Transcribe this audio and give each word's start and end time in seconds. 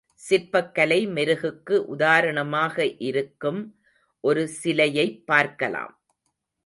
சிற்பக் 0.13 0.73
கலை 0.75 1.07
மெருகுக்கு 1.07 1.75
உதாரணமாக 1.85 2.85
இன்னும் 2.85 3.77
ஒரு 4.19 4.47
சிலையைப் 4.47 5.25
பார்க்கலாம். 5.25 6.01